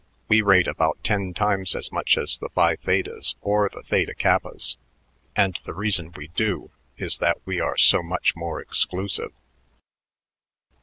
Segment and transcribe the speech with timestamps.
[0.29, 4.79] We rate about ten times as much as the Phi Thetas or the Theta Kappas,
[5.35, 9.31] and the reason we do is that we are so much more exclusive."